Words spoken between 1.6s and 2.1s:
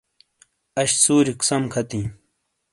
کھاتِیں۔